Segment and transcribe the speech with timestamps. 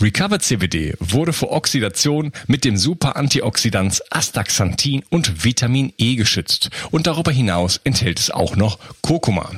[0.00, 7.32] Recover CBD wurde vor Oxidation mit dem Super-Antioxidans Astaxanthin und Vitamin E geschützt und darüber
[7.32, 9.50] hinaus enthält es auch noch Kurkuma.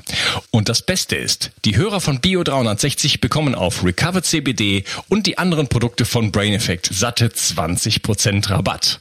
[0.51, 5.39] Und das Beste ist, die Hörer von Bio 360 bekommen auf Recover CBD und die
[5.39, 9.01] anderen Produkte von Brain Effect satte 20% Rabatt.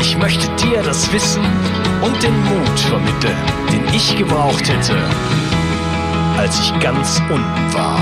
[0.00, 1.42] Ich möchte dir das Wissen
[2.02, 3.36] und den Mut vermitteln,
[3.72, 4.96] den ich gebraucht hätte,
[6.36, 8.00] als ich ganz unten war.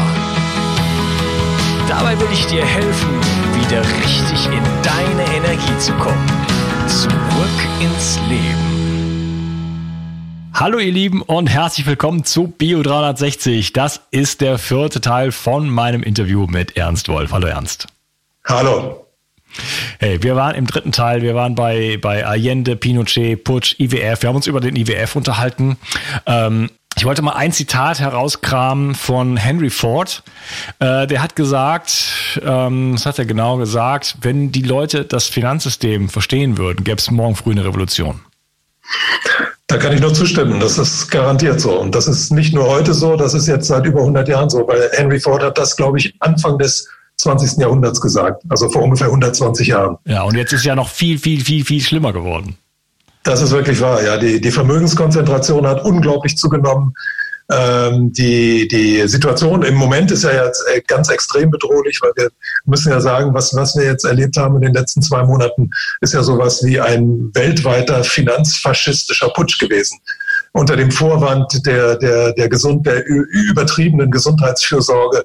[1.89, 3.09] Dabei will ich dir helfen,
[3.61, 6.27] wieder richtig in deine Energie zu kommen.
[6.89, 8.67] Zurück ins Leben.
[10.53, 13.73] Hallo ihr Lieben und herzlich willkommen zu Bio 360.
[13.73, 17.33] Das ist der vierte Teil von meinem Interview mit Ernst Wolf.
[17.33, 17.87] Hallo Ernst.
[18.45, 19.06] Hallo.
[19.99, 24.23] Hey, wir waren im dritten Teil, wir waren bei, bei Allende, Pinochet, Putsch, IWF.
[24.23, 25.77] Wir haben uns über den IWF unterhalten.
[26.27, 30.23] Ähm, ich wollte mal ein Zitat herauskramen von Henry Ford.
[30.79, 36.09] Äh, der hat gesagt, ähm, was hat er genau gesagt, wenn die Leute das Finanzsystem
[36.09, 38.21] verstehen würden, gäbe es morgen früh eine Revolution.
[39.67, 40.59] Da kann ich nur zustimmen.
[40.59, 41.79] Das ist garantiert so.
[41.79, 44.67] Und das ist nicht nur heute so, das ist jetzt seit über 100 Jahren so,
[44.67, 47.59] weil Henry Ford hat das, glaube ich, Anfang des 20.
[47.59, 49.97] Jahrhunderts gesagt, also vor ungefähr 120 Jahren.
[50.05, 52.57] Ja, und jetzt ist ja noch viel, viel, viel, viel schlimmer geworden.
[53.25, 54.17] Das ist wirklich wahr, ja.
[54.19, 56.95] Die, die Vermögenskonzentration hat unglaublich zugenommen.
[57.51, 62.31] Ähm, die, die Situation im Moment ist ja jetzt äh, ganz extrem bedrohlich, weil wir
[62.65, 66.13] müssen ja sagen, was, was wir jetzt erlebt haben in den letzten zwei Monaten, ist
[66.13, 69.99] ja sowas wie ein weltweiter finanzfaschistischer Putsch gewesen.
[70.53, 75.25] Unter dem Vorwand der, der, der, gesund, der übertriebenen Gesundheitsfürsorge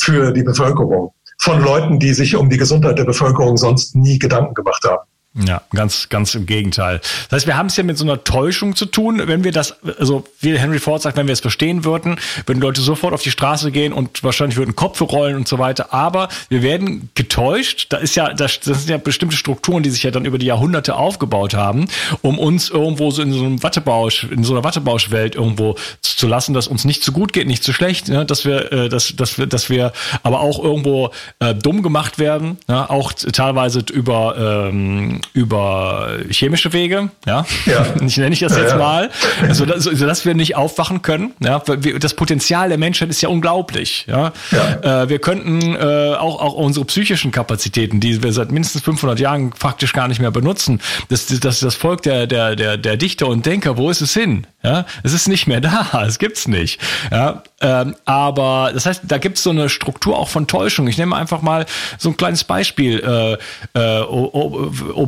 [0.00, 4.54] für die Bevölkerung von Leuten, die sich um die Gesundheit der Bevölkerung sonst nie Gedanken
[4.54, 5.09] gemacht haben.
[5.34, 6.98] Ja, ganz, ganz im Gegenteil.
[7.28, 9.76] Das heißt, wir haben es ja mit so einer Täuschung zu tun, wenn wir das,
[10.00, 13.30] also wie Henry Ford sagt, wenn wir es verstehen würden, würden Leute sofort auf die
[13.30, 15.94] Straße gehen und wahrscheinlich würden Kopf rollen und so weiter.
[15.94, 17.86] Aber wir werden getäuscht.
[17.90, 20.46] Da ist ja, das, das sind ja bestimmte Strukturen, die sich ja dann über die
[20.46, 21.86] Jahrhunderte aufgebaut haben,
[22.22, 26.54] um uns irgendwo so in so einem Wattebausch, in so einer Wattebauschwelt irgendwo zu lassen,
[26.54, 28.26] dass uns nicht zu gut geht, nicht zu schlecht, ne?
[28.26, 29.92] dass wir, äh, dass, dass wir, dass wir
[30.24, 32.90] aber auch irgendwo äh, dumm gemacht werden, ja?
[32.90, 37.86] auch teilweise über ähm, über chemische Wege, ja, ja.
[38.04, 39.10] ich nenne ich das jetzt ja, mal,
[39.42, 41.32] also dass, also dass wir nicht aufwachen können.
[41.40, 44.06] Ja, das Potenzial der Menschheit ist ja unglaublich.
[44.08, 45.02] Ja, ja.
[45.02, 49.52] Äh, wir könnten äh, auch auch unsere psychischen Kapazitäten, die wir seit mindestens 500 Jahren
[49.52, 53.46] faktisch gar nicht mehr benutzen, das das das Volk der der der der Dichter und
[53.46, 54.46] Denker, wo ist es hin?
[54.62, 56.80] Ja, es ist nicht mehr da, es gibt's nicht.
[57.10, 60.86] Ja, ähm, aber das heißt, da gibt's so eine Struktur auch von Täuschung.
[60.88, 61.66] Ich nehme einfach mal
[61.98, 63.00] so ein kleines Beispiel.
[63.00, 64.02] Äh, äh,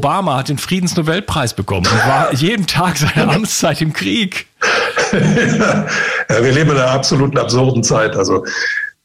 [0.03, 4.49] Obama hat den Friedensnobelpreis bekommen und war jeden Tag seiner Amtszeit im Krieg.
[5.13, 5.87] ja,
[6.29, 8.17] wir leben in einer absoluten absurden Zeit.
[8.17, 8.45] Also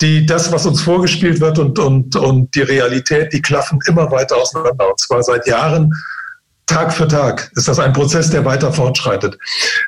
[0.01, 4.38] die, das, was uns vorgespielt wird und, und, und die Realität, die klaffen immer weiter
[4.38, 4.89] auseinander.
[4.89, 5.94] Und zwar seit Jahren
[6.65, 9.38] Tag für Tag ist das ein Prozess, der weiter fortschreitet.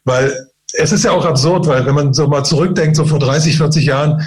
[0.05, 0.31] Weil
[0.73, 3.85] es ist ja auch absurd, weil wenn man so mal zurückdenkt, so vor 30, 40
[3.85, 4.21] Jahren,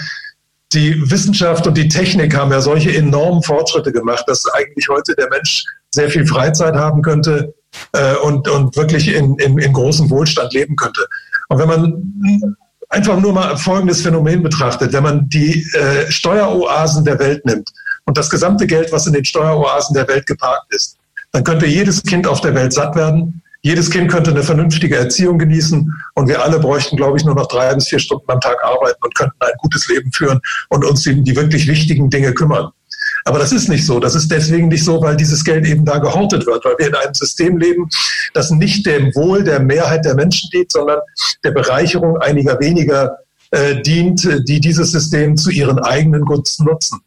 [0.72, 5.28] die Wissenschaft und die Technik haben ja solche enormen Fortschritte gemacht, dass eigentlich heute der
[5.30, 5.64] Mensch
[5.94, 7.54] sehr viel Freizeit haben könnte
[7.92, 11.06] äh, und, und wirklich in, in, in großem Wohlstand leben könnte.
[11.48, 12.56] Und wenn man
[12.88, 17.70] einfach nur mal folgendes Phänomen betrachtet, wenn man die äh, Steueroasen der Welt nimmt
[18.04, 20.96] und das gesamte Geld, was in den Steueroasen der Welt geparkt ist,
[21.32, 25.38] dann könnte jedes Kind auf der Welt satt werden, jedes Kind könnte eine vernünftige Erziehung
[25.38, 28.56] genießen und wir alle bräuchten, glaube ich, nur noch drei bis vier Stunden am Tag
[28.64, 32.72] arbeiten und könnten ein gutes Leben führen und uns um die wirklich wichtigen Dinge kümmern.
[33.24, 34.00] Aber das ist nicht so.
[34.00, 36.94] Das ist deswegen nicht so, weil dieses Geld eben da gehortet wird, weil wir in
[36.94, 37.88] einem System leben,
[38.34, 40.98] das nicht dem Wohl der Mehrheit der Menschen dient, sondern
[41.44, 43.18] der Bereicherung einiger weniger
[43.50, 47.00] äh, dient, die dieses System zu ihren eigenen Gunsten nutzen.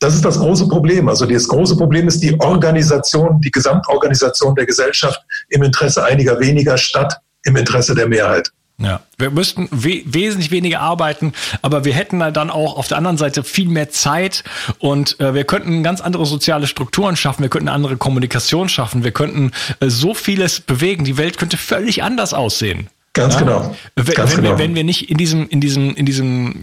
[0.00, 1.08] Das ist das große Problem.
[1.08, 6.78] Also das große Problem ist die Organisation, die Gesamtorganisation der Gesellschaft im Interesse einiger weniger
[6.78, 8.52] statt im Interesse der Mehrheit.
[8.80, 11.32] Ja, wir müssten we wesentlich weniger arbeiten,
[11.62, 14.44] aber wir hätten dann auch auf der anderen Seite viel mehr Zeit
[14.78, 19.10] und äh, wir könnten ganz andere soziale Strukturen schaffen, wir könnten andere Kommunikation schaffen, wir
[19.10, 21.04] könnten äh, so vieles bewegen.
[21.04, 22.88] Die Welt könnte völlig anders aussehen.
[23.14, 23.40] Ganz ja?
[23.40, 23.76] genau.
[23.96, 24.50] Wenn, Ganz wenn, genau.
[24.50, 26.54] Wir, wenn wir nicht in diesem, in diesem, in diesem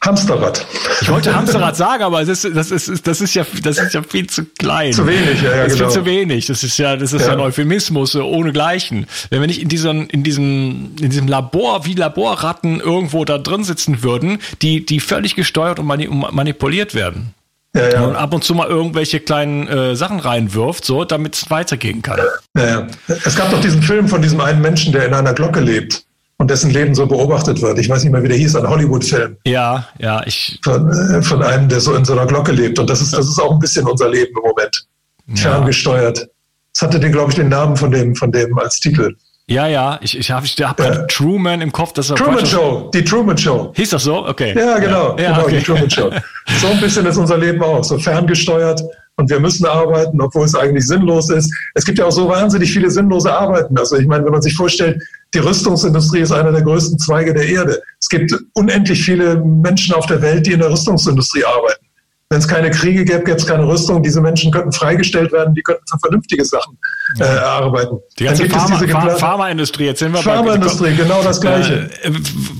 [0.00, 0.64] Hamsterrad.
[1.00, 4.02] Ich wollte Hamsterrad sagen, aber das ist, das ist, das ist ja, das ist ja
[4.02, 4.92] viel zu klein.
[4.92, 5.90] Zu wenig, ja, ja Das ist genau.
[5.90, 6.46] viel zu wenig.
[6.46, 7.32] Das ist ja, das ist ja, Ja.
[7.34, 9.06] ein Euphemismus äh, ohnegleichen.
[9.30, 13.64] Wenn wir nicht in diesem, in diesem, in diesem Labor wie Laborratten irgendwo da drin
[13.64, 17.34] sitzen würden, die, die völlig gesteuert und mani manipuliert werden.
[17.74, 18.04] Ja, ja.
[18.06, 22.20] Und ab und zu mal irgendwelche kleinen äh, Sachen reinwirft, so, damit es weitergehen kann.
[22.56, 22.86] Ja, ja.
[23.24, 26.04] Es gab doch diesen Film von diesem einen Menschen, der in einer Glocke lebt
[26.40, 27.78] und dessen Leben so beobachtet wird.
[27.78, 31.42] Ich weiß nicht mehr, wie der hieß, ein Hollywood-Film Ja, ja, ich, von, äh, von
[31.42, 32.78] einem, der so in so einer Glocke lebt.
[32.78, 34.86] Und das ist, das ist auch ein bisschen unser Leben im Moment.
[35.34, 36.28] Ferngesteuert.
[36.74, 39.14] Das hatte den, glaube ich, den Namen von dem, von dem als Titel.
[39.48, 41.04] ja, ja, ich, ich habe ich hab Ja.
[41.06, 42.46] Truman im Kopf, das ist Truman.
[42.46, 43.72] Show, die Truman Show.
[43.74, 44.26] Hieß das so?
[44.26, 44.54] Okay.
[44.56, 45.58] Ja, genau, Ja, genau, okay.
[45.58, 46.10] die Truman Show.
[46.60, 48.82] So ein bisschen ist unser Leben auch, so ferngesteuert
[49.16, 51.52] und wir müssen arbeiten, obwohl es eigentlich sinnlos ist.
[51.74, 53.76] Es gibt ja auch so wahnsinnig viele sinnlose Arbeiten.
[53.76, 55.02] Also ich meine, wenn man sich vorstellt,
[55.34, 57.82] die Rüstungsindustrie ist einer der größten Zweige der Erde.
[58.00, 61.84] Es gibt unendlich viele Menschen auf der Welt, die in der Rüstungsindustrie arbeiten.
[62.30, 64.02] Wenn es keine Kriege gäbe, gäbe es keine Rüstung.
[64.02, 66.76] Diese Menschen könnten freigestellt werden, die könnten für vernünftige Sachen
[67.20, 67.96] äh, arbeiten.
[68.18, 71.88] Die ganze Pharma, Pharma, Pharmaindustrie, jetzt sind wir bei- Pharmaindustrie, genau das Gleiche.
[72.02, 72.10] Äh,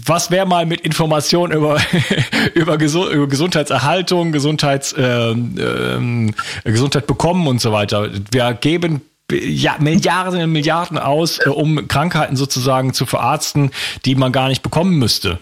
[0.06, 1.78] was wäre mal mit Informationen über,
[2.54, 6.34] über, Gesu über Gesundheitserhaltung, Gesundheits, ähm,
[6.64, 8.08] Gesundheit bekommen und so weiter?
[8.30, 13.70] Wir geben ja, Milliarden und Milliarden aus, äh, um Krankheiten sozusagen zu verarzten,
[14.04, 15.38] die man gar nicht bekommen müsste.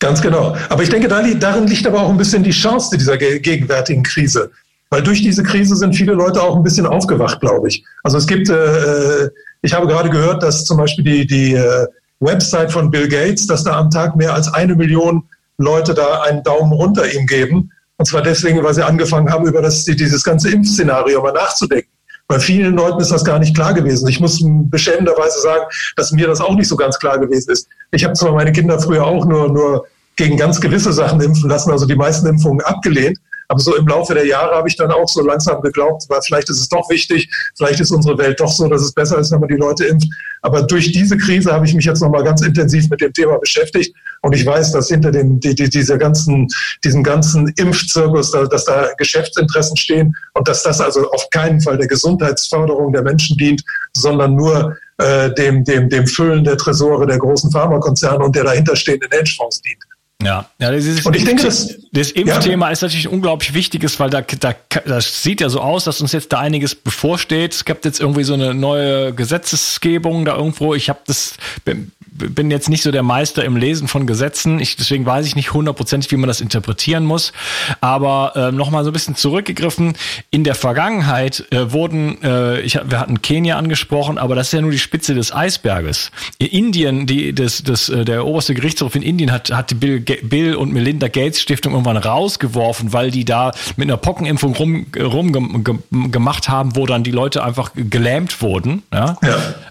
[0.00, 0.56] Ganz genau.
[0.68, 4.50] Aber ich denke, darin liegt aber auch ein bisschen die Chance dieser ge gegenwärtigen Krise.
[4.90, 7.84] Weil durch diese Krise sind viele Leute auch ein bisschen aufgewacht, glaube ich.
[8.04, 9.28] Also es gibt, äh,
[9.60, 11.86] ich habe gerade gehört, dass zum Beispiel die, die äh,
[12.20, 15.24] Website von Bill Gates, dass da am Tag mehr als eine Million
[15.58, 17.70] Leute da einen Daumen runter ihm geben.
[17.96, 21.90] Und zwar deswegen, weil sie angefangen haben, über das, dieses ganze Impfszenario mal nachzudenken.
[22.28, 24.06] Bei vielen Leuten ist das gar nicht klar gewesen.
[24.06, 25.64] Ich muss beschämenderweise sagen,
[25.96, 27.68] dass mir das auch nicht so ganz klar gewesen ist.
[27.90, 31.70] Ich habe zwar meine Kinder früher auch nur, nur gegen ganz gewisse Sachen impfen lassen,
[31.70, 33.18] also die meisten Impfungen abgelehnt.
[33.48, 36.50] Aber so im Laufe der Jahre habe ich dann auch so langsam geglaubt, weil vielleicht
[36.50, 39.40] ist es doch wichtig, vielleicht ist unsere Welt doch so, dass es besser ist, wenn
[39.40, 40.08] man die Leute impft.
[40.42, 43.94] Aber durch diese Krise habe ich mich jetzt nochmal ganz intensiv mit dem Thema beschäftigt.
[44.20, 46.46] Und ich weiß, dass hinter dem, die, die, dieser ganzen,
[46.84, 51.78] diesem ganzen Impfzirkus, da, dass da Geschäftsinteressen stehen und dass das also auf keinen Fall
[51.78, 53.62] der Gesundheitsförderung der Menschen dient,
[53.94, 59.10] sondern nur äh, dem, dem, dem Füllen der Tresore der großen Pharmakonzerne und der dahinterstehenden
[59.10, 59.82] Hedgefonds dient.
[60.22, 63.98] Ja, ja dieses, Und ich denke, das, das- das Impfthema ist natürlich ein unglaublich wichtiges,
[64.00, 64.54] weil da, da,
[64.84, 67.54] das sieht ja so aus, dass uns jetzt da einiges bevorsteht.
[67.54, 70.74] Es gibt jetzt irgendwie so eine neue Gesetzesgebung da irgendwo.
[70.74, 71.34] Ich habe das
[71.64, 74.58] bin, bin jetzt nicht so der Meister im Lesen von Gesetzen.
[74.60, 77.32] Ich, deswegen weiß ich nicht hundertprozentig, wie man das interpretieren muss.
[77.80, 79.94] Aber äh, nochmal so ein bisschen zurückgegriffen.
[80.30, 84.60] In der Vergangenheit äh, wurden, äh, ich, wir hatten Kenia angesprochen, aber das ist ja
[84.60, 86.10] nur die Spitze des Eisberges.
[86.38, 90.00] In Indien, die, das, das, äh, der oberste Gerichtshof in Indien hat, hat die Bill,
[90.00, 95.32] Bill und Melinda Gates Stiftung irgendwann rausgeworfen, weil die da mit einer Pockenimpfung rum, rum
[95.32, 98.82] gem- gem- gemacht haben, wo dann die Leute einfach gelähmt wurden.
[98.92, 99.16] Ja?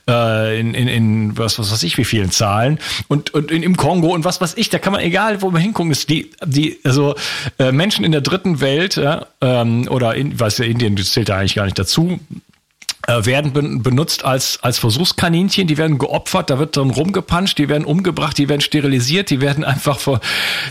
[0.07, 2.79] Äh, in, in, in was, was weiß ich, wie vielen Zahlen.
[3.07, 5.61] Und, und in, im Kongo und was weiß ich, da kann man, egal wo man
[5.61, 7.15] hingucken, ist die, die, also
[7.59, 11.37] äh, Menschen in der dritten Welt, ja, ähm, oder in, weiß ja, Indien zählt da
[11.37, 12.19] eigentlich gar nicht dazu,
[13.07, 17.69] äh, werden ben- benutzt als, als Versuchskaninchen, die werden geopfert, da wird dann rumgepanscht, die
[17.69, 20.19] werden umgebracht, die werden sterilisiert, die werden einfach vor,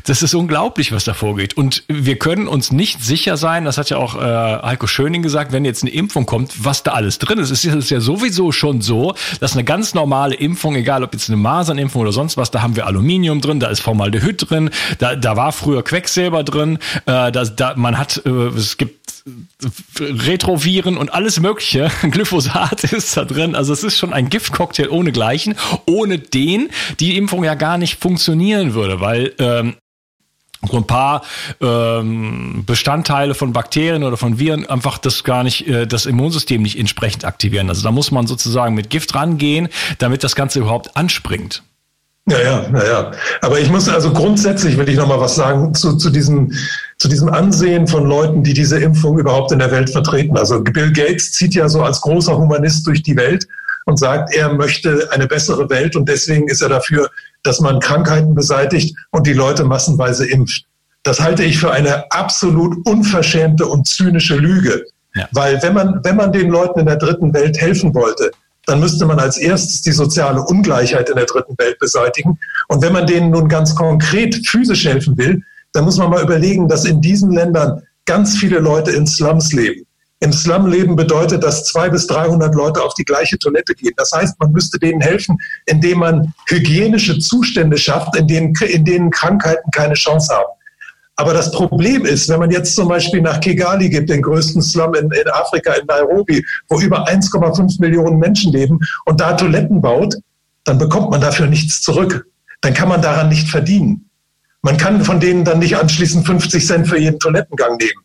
[0.05, 1.57] das ist unglaublich, was da vorgeht.
[1.57, 5.53] Und wir können uns nicht sicher sein, das hat ja auch äh, Heiko Schöning gesagt,
[5.53, 7.51] wenn jetzt eine Impfung kommt, was da alles drin ist.
[7.51, 11.39] Es ist ja sowieso schon so, dass eine ganz normale Impfung, egal ob jetzt eine
[11.39, 15.37] Masernimpfung oder sonst was, da haben wir Aluminium drin, da ist Formaldehyd drin, da, da
[15.37, 19.06] war früher Quecksilber drin, äh, da, da, man hat, äh, es gibt
[19.99, 21.91] Retroviren und alles Mögliche.
[22.03, 23.55] Glyphosat ist da drin.
[23.55, 25.57] Also es ist schon ein Giftcocktail ohne Gleichen,
[25.87, 29.75] ohne den die Impfung ja gar nicht funktionieren würde, weil ähm,
[30.71, 31.23] so ein paar
[31.61, 36.79] ähm, Bestandteile von Bakterien oder von Viren einfach das gar nicht, äh, das Immunsystem nicht
[36.79, 37.69] entsprechend aktivieren.
[37.69, 39.69] Also da muss man sozusagen mit Gift rangehen,
[39.99, 41.63] damit das Ganze überhaupt anspringt.
[42.29, 43.13] Ja, ja, ja, ja.
[43.41, 46.53] Aber ich muss also grundsätzlich will ich noch mal was sagen zu, zu diesem
[46.99, 50.37] zu diesem Ansehen von Leuten, die diese Impfung überhaupt in der Welt vertreten.
[50.37, 53.47] Also Bill Gates zieht ja so als großer Humanist durch die Welt
[53.85, 57.11] und sagt, er möchte eine bessere Welt und deswegen ist er dafür,
[57.43, 60.65] dass man Krankheiten beseitigt und die Leute massenweise impft.
[61.03, 64.85] Das halte ich für eine absolut unverschämte und zynische Lüge.
[65.15, 65.29] Ja.
[65.33, 68.33] Weil wenn man, wenn man den Leuten in der dritten Welt helfen wollte,
[68.67, 72.39] dann müsste man als erstes die soziale Ungleichheit in der dritten Welt beseitigen.
[72.67, 75.43] Und wenn man denen nun ganz konkret physisch helfen will,
[75.77, 79.87] dann muss man mal überlegen, dass in diesen Ländern ganz viele Leute in Slums leben.
[80.21, 83.93] Im Slum leben bedeutet, dass zwei bis 300 Leute auf die gleiche Toilette gehen.
[83.99, 89.11] Das heißt, man müsste denen helfen, indem man hygienische Zustände schafft, in denen, in denen
[89.11, 90.49] Krankheiten keine Chance haben.
[91.17, 94.95] Aber das Problem ist, wenn man jetzt zum Beispiel nach Kigali geht, den größten Slum
[94.95, 100.15] in, in Afrika, in Nairobi, wo über 1,5 Millionen Menschen leben und da Toiletten baut,
[100.65, 102.27] dann bekommt man dafür nichts zurück.
[102.61, 104.06] Dann kann man daran nicht verdienen.
[104.67, 108.05] Man kann von denen dann nicht anschließend 50 Cent für jeden Toilettengang nehmen.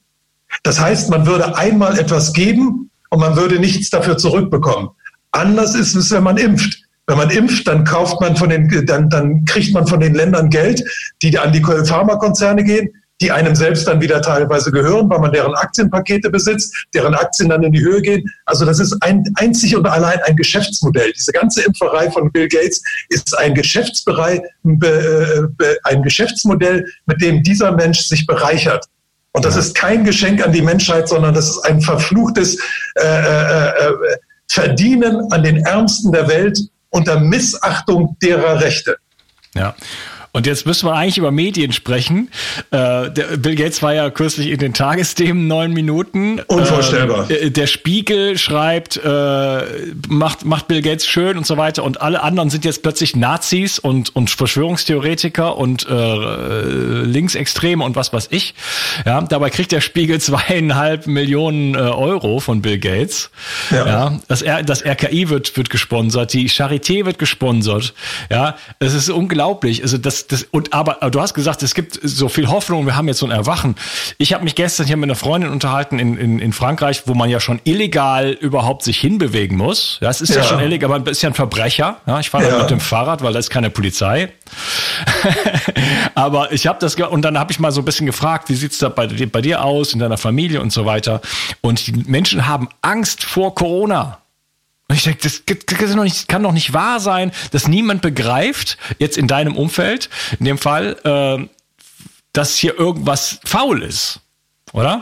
[0.61, 4.89] Das heißt, man würde einmal etwas geben und man würde nichts dafür zurückbekommen.
[5.31, 6.83] Anders ist es, wenn man impft.
[7.07, 10.51] Wenn man impft, dann kauft man von den, dann, dann kriegt man von den Ländern
[10.51, 10.83] Geld,
[11.23, 12.91] die an die Pharmakonzerne gehen
[13.21, 17.63] die einem selbst dann wieder teilweise gehören, weil man deren Aktienpakete besitzt, deren Aktien dann
[17.63, 18.27] in die Höhe gehen.
[18.45, 21.13] Also das ist ein, einzig und allein ein Geschäftsmodell.
[21.13, 27.99] Diese ganze Impferei von Bill Gates ist ein Geschäftsbereich, ein Geschäftsmodell, mit dem dieser Mensch
[28.01, 28.85] sich bereichert.
[29.33, 32.57] Und das ist kein Geschenk an die Menschheit, sondern das ist ein verfluchtes
[32.95, 33.93] äh, äh, äh,
[34.49, 36.59] Verdienen an den Ärmsten der Welt
[36.89, 38.97] unter Missachtung derer Rechte.
[39.55, 39.73] Ja.
[40.33, 42.29] Und jetzt müssen wir eigentlich über Medien sprechen.
[42.71, 46.39] Äh, Bill Gates war ja kürzlich in den Tagesthemen neun Minuten.
[46.47, 47.29] Unvorstellbar.
[47.29, 49.61] Äh, der Spiegel schreibt, äh,
[50.07, 51.83] macht, macht Bill Gates schön und so weiter.
[51.83, 56.61] Und alle anderen sind jetzt plötzlich Nazis und, und Verschwörungstheoretiker und äh,
[57.03, 58.53] Linksextreme und was weiß ich.
[59.05, 63.31] Ja, dabei kriegt der Spiegel zweieinhalb Millionen äh, Euro von Bill Gates.
[63.69, 63.85] Ja.
[63.85, 67.93] ja das, R, das RKI wird, wird gesponsert, die Charité wird gesponsert.
[68.29, 69.83] Ja, es ist unglaublich.
[69.83, 73.07] Also das das, und aber, du hast gesagt, es gibt so viel Hoffnung, wir haben
[73.07, 73.75] jetzt so ein Erwachen.
[74.17, 77.29] Ich habe mich gestern hier mit einer Freundin unterhalten in, in, in Frankreich, wo man
[77.29, 79.97] ja schon illegal überhaupt sich hinbewegen muss.
[80.01, 81.97] Ja, es ist ja, ja schon illegal, man ist ja ein Verbrecher.
[82.05, 82.59] Ja, ich fahre ja.
[82.59, 84.31] mit dem Fahrrad, weil da ist keine Polizei.
[86.15, 88.79] aber ich habe das, und dann habe ich mal so ein bisschen gefragt, wie sieht's
[88.79, 91.21] da bei, bei dir aus, in deiner Familie und so weiter.
[91.61, 94.19] Und die Menschen haben Angst vor Corona.
[94.91, 98.77] Und ich denke, das, kann doch, nicht, kann doch nicht wahr sein, dass niemand begreift,
[98.99, 101.47] jetzt in deinem Umfeld, in dem Fall, äh,
[102.33, 104.19] dass hier irgendwas faul ist,
[104.73, 105.01] oder?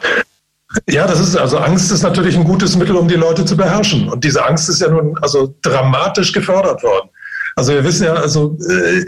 [0.87, 4.07] Ja, das ist, also Angst ist natürlich ein gutes Mittel, um die Leute zu beherrschen.
[4.09, 7.09] Und diese Angst ist ja nun also dramatisch gefördert worden.
[7.55, 9.03] Also wir wissen ja, also äh,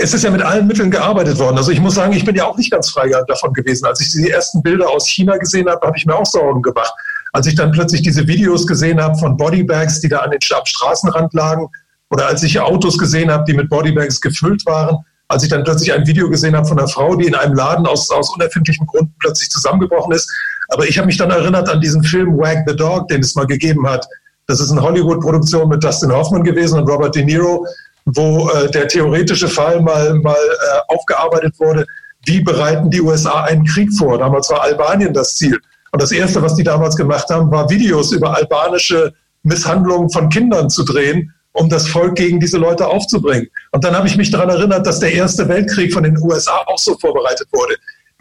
[0.00, 1.58] es ist ja mit allen Mitteln gearbeitet worden.
[1.58, 3.84] Also ich muss sagen, ich bin ja auch nicht ganz frei davon gewesen.
[3.84, 6.92] Als ich die ersten Bilder aus China gesehen habe, habe ich mir auch Sorgen gemacht.
[7.32, 10.66] Als ich dann plötzlich diese Videos gesehen habe von Bodybags, die da an den am
[10.66, 11.68] Straßenrand lagen,
[12.10, 14.98] oder als ich Autos gesehen habe, die mit Bodybags gefüllt waren,
[15.28, 17.86] als ich dann plötzlich ein Video gesehen habe von einer Frau, die in einem Laden
[17.86, 20.30] aus, aus unerfindlichen Gründen plötzlich zusammengebrochen ist.
[20.68, 23.46] Aber ich habe mich dann erinnert an diesen Film Wag the Dog, den es mal
[23.46, 24.06] gegeben hat.
[24.46, 27.66] Das ist eine Hollywood-Produktion mit Dustin Hoffman gewesen und Robert De Niro,
[28.04, 31.86] wo äh, der theoretische Fall mal, mal äh, aufgearbeitet wurde.
[32.26, 34.18] Wie bereiten die USA einen Krieg vor?
[34.18, 35.58] Damals war Albanien das Ziel.
[35.92, 40.70] Und das Erste, was die damals gemacht haben, war Videos über albanische Misshandlungen von Kindern
[40.70, 43.48] zu drehen, um das Volk gegen diese Leute aufzubringen.
[43.72, 46.78] Und dann habe ich mich daran erinnert, dass der Erste Weltkrieg von den USA auch
[46.78, 47.74] so vorbereitet wurde.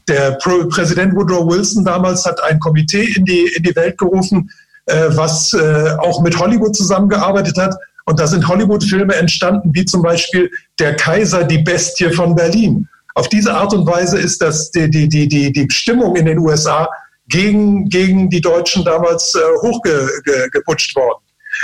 [0.08, 4.50] Der Präsident Woodrow Wilson damals hat ein Komitee in die, in die Welt gerufen,
[4.88, 7.75] äh, was äh, auch mit Hollywood zusammengearbeitet hat.
[8.06, 12.90] Und da sind Hollywood-Filme entstanden, wie zum Beispiel Der Kaiser, die Bestie von Berlin.
[13.13, 16.40] Auf diese Art und Weise ist das die, die, die, die, die Stimmung in den
[16.40, 16.90] USA
[17.32, 21.20] gegen, gegen die Deutschen damals äh, hochgeputscht worden.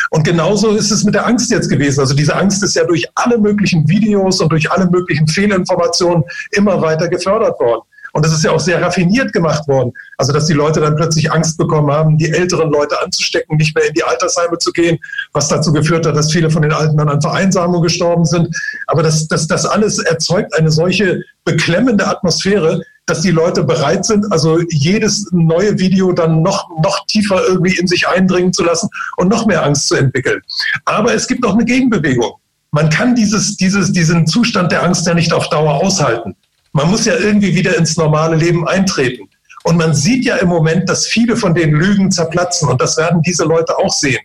[0.10, 2.00] Und genauso ist es mit der Angst jetzt gewesen.
[2.00, 6.82] Also diese Angst ist ja durch alle möglichen Videos und durch alle möglichen Fehlinformationen immer
[6.82, 7.82] weiter gefördert worden.
[8.14, 9.94] Und das ist ja auch sehr raffiniert gemacht worden.
[10.18, 13.86] Also, dass die Leute dann plötzlich Angst bekommen haben, die älteren Leute anzustecken, nicht mehr
[13.88, 14.98] in die Altersheime zu gehen,
[15.34, 18.48] was dazu geführt hat, dass viele von den Alten dann an Vereinsamung gestorben sind.
[18.88, 24.32] Aber das, das, das alles erzeugt eine solche beklemmende Atmosphäre, dass die Leute bereit sind,
[24.32, 29.30] also jedes neue Video dann noch, noch tiefer irgendwie in sich eindringen zu lassen und
[29.30, 30.42] noch mehr Angst zu entwickeln.
[30.86, 32.34] Aber es gibt auch eine Gegenbewegung.
[32.72, 36.36] Man kann dieses, dieses, diesen Zustand der Angst ja nicht auf Dauer aushalten.
[36.74, 39.30] Man muss ja irgendwie wieder ins normale Leben eintreten.
[39.64, 42.68] Und man sieht ja im Moment, dass viele von den Lügen zerplatzen.
[42.68, 44.20] Und das werden diese Leute auch sehen.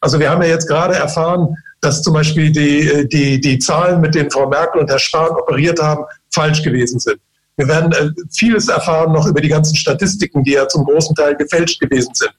[0.00, 4.14] Also wir haben ja jetzt gerade erfahren, dass zum Beispiel die, die, die Zahlen, mit
[4.14, 7.18] denen Frau Merkel und Herr Spahn operiert haben, falsch gewesen sind.
[7.58, 11.36] Wir werden äh, vieles erfahren noch über die ganzen Statistiken, die ja zum großen Teil
[11.36, 12.30] gefälscht gewesen sind.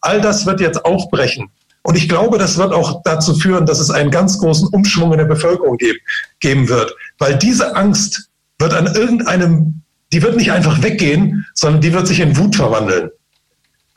[0.00, 1.50] All das wird jetzt aufbrechen.
[1.82, 5.18] Und ich glaube, das wird auch dazu führen, dass es einen ganz großen Umschwung in
[5.18, 5.98] der Bevölkerung geben,
[6.40, 6.94] geben wird.
[7.18, 12.20] Weil diese Angst wird an irgendeinem, die wird nicht einfach weggehen, sondern die wird sich
[12.20, 13.10] in Wut verwandeln.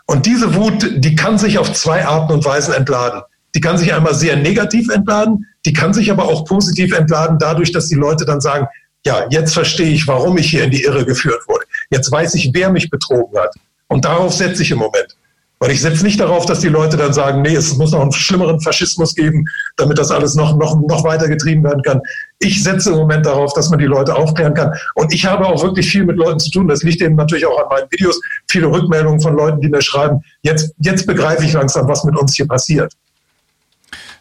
[0.08, 3.22] Und diese Wut, die kann sich auf zwei Arten und Weisen entladen.
[3.56, 7.72] Die kann sich einmal sehr negativ entladen, die kann sich aber auch positiv entladen dadurch,
[7.72, 8.68] dass die Leute dann sagen,
[9.06, 11.66] ja, jetzt verstehe ich, warum ich hier in die Irre geführt wurde.
[11.92, 13.54] Jetzt weiß ich, wer mich betrogen hat.
[13.88, 15.16] Und darauf setze ich im Moment.
[15.60, 18.12] Weil ich setze nicht darauf, dass die Leute dann sagen, nee, es muss noch einen
[18.12, 19.46] schlimmeren Faschismus geben,
[19.78, 22.02] damit das alles noch, noch, noch weiter getrieben werden kann.
[22.40, 24.74] Ich setze im Moment darauf, dass man die Leute aufklären kann.
[24.96, 26.68] Und ich habe auch wirklich viel mit Leuten zu tun.
[26.68, 28.20] Das liegt eben natürlich auch an meinen Videos.
[28.50, 32.36] Viele Rückmeldungen von Leuten, die mir schreiben, jetzt, jetzt begreife ich langsam, was mit uns
[32.36, 32.92] hier passiert.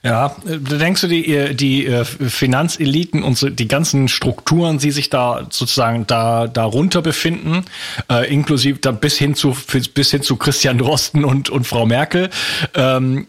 [0.05, 5.47] Ja, denkst du, die, die äh, Finanzeliten und so, die ganzen Strukturen, die sich da
[5.49, 7.65] sozusagen da darunter befinden,
[8.11, 9.57] äh, inklusive da bis hin zu
[9.95, 12.29] bis hin zu Christian Drosten und und Frau Merkel,
[12.75, 13.29] ähm,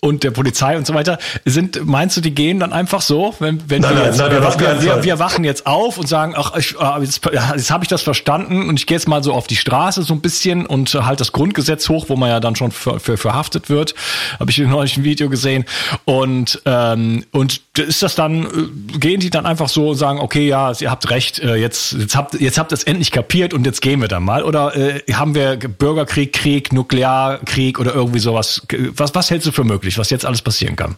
[0.00, 1.18] und der Polizei und so weiter.
[1.44, 4.42] Sind, meinst du, die gehen dann einfach so, wenn, wenn nein, wir, jetzt, nein, wir,
[4.42, 7.88] wir, wir, wir, wachen jetzt auf und sagen, ach, ich, ah, jetzt, jetzt habe ich
[7.88, 10.94] das verstanden und ich gehe jetzt mal so auf die Straße so ein bisschen und
[10.94, 13.94] halt das Grundgesetz hoch, wo man ja dann schon für, für verhaftet wird.
[14.38, 15.64] Habe ich neulich ein Video gesehen.
[16.06, 20.48] Und, ähm, und ist das dann, äh, gehen die dann einfach so und sagen, okay,
[20.48, 23.66] ja, ihr habt recht, äh, jetzt, jetzt habt jetzt habt ihr es endlich kapiert und
[23.66, 24.44] jetzt gehen wir dann mal?
[24.44, 28.62] Oder äh, haben wir Bürgerkrieg, Krieg, Nuklearkrieg oder irgendwie sowas?
[28.94, 29.89] Was, was hältst du für möglich?
[29.90, 30.96] Möglich, was jetzt alles passieren kann?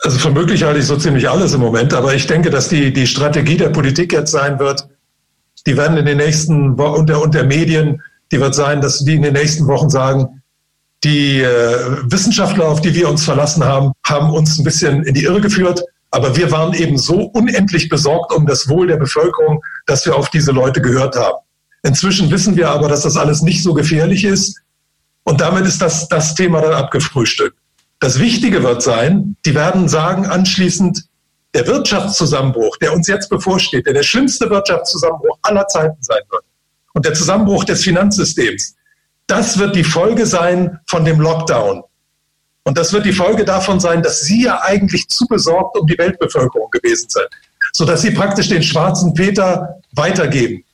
[0.00, 2.92] Also für möglich halte ich so ziemlich alles im Moment, aber ich denke, dass die,
[2.92, 4.88] die Strategie der Politik jetzt sein wird,
[5.64, 9.04] die werden in den nächsten Wochen und der, und der Medien, die wird sein, dass
[9.04, 10.42] die in den nächsten Wochen sagen,
[11.04, 15.24] die äh, Wissenschaftler, auf die wir uns verlassen haben, haben uns ein bisschen in die
[15.24, 15.82] Irre geführt.
[16.10, 20.30] Aber wir waren eben so unendlich besorgt um das Wohl der Bevölkerung, dass wir auf
[20.30, 21.38] diese Leute gehört haben.
[21.84, 24.60] Inzwischen wissen wir aber, dass das alles nicht so gefährlich ist.
[25.24, 27.56] Und damit ist das, das Thema dann abgefrühstückt.
[28.02, 31.04] Das Wichtige wird sein, die werden sagen anschließend,
[31.54, 36.42] der Wirtschaftszusammenbruch, der uns jetzt bevorsteht, der der schlimmste Wirtschaftszusammenbruch aller Zeiten sein wird
[36.94, 38.74] und der Zusammenbruch des Finanzsystems,
[39.28, 41.84] das wird die Folge sein von dem Lockdown.
[42.64, 45.96] Und das wird die Folge davon sein, dass Sie ja eigentlich zu besorgt um die
[45.96, 47.28] Weltbevölkerung gewesen sind,
[47.72, 50.64] sodass Sie praktisch den schwarzen Peter weitergeben.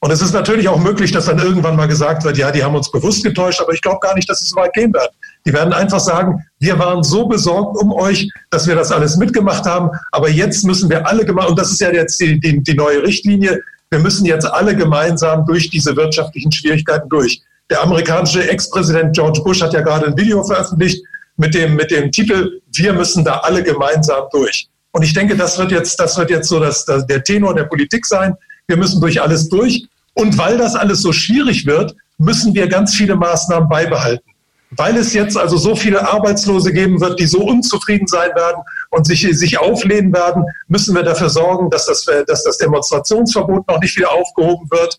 [0.00, 2.74] Und es ist natürlich auch möglich, dass dann irgendwann mal gesagt wird, ja, die haben
[2.74, 5.12] uns bewusst getäuscht, aber ich glaube gar nicht, dass es so weit gehen wird.
[5.46, 9.64] Die werden einfach sagen, wir waren so besorgt um euch, dass wir das alles mitgemacht
[9.64, 12.74] haben, aber jetzt müssen wir alle gemeinsam, und das ist ja jetzt die, die, die
[12.74, 17.42] neue Richtlinie, wir müssen jetzt alle gemeinsam durch diese wirtschaftlichen Schwierigkeiten durch.
[17.70, 21.02] Der amerikanische Ex-Präsident George Bush hat ja gerade ein Video veröffentlicht
[21.36, 24.68] mit dem, mit dem Titel, wir müssen da alle gemeinsam durch.
[24.92, 27.64] Und ich denke, das wird jetzt, das wird jetzt so das, das, der Tenor der
[27.64, 28.36] Politik sein
[28.70, 29.86] wir müssen durch alles durch.
[30.14, 34.29] Und weil das alles so schwierig wird, müssen wir ganz viele Maßnahmen beibehalten.
[34.76, 39.06] Weil es jetzt also so viele Arbeitslose geben wird, die so unzufrieden sein werden und
[39.06, 43.96] sich, sich auflehnen werden, müssen wir dafür sorgen, dass das, dass das Demonstrationsverbot noch nicht
[43.96, 44.96] wieder aufgehoben wird.